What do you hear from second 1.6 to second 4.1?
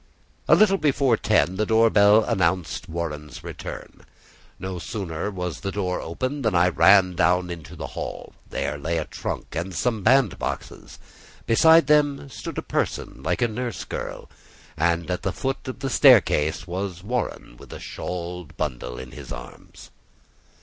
door bell announced Warren's return.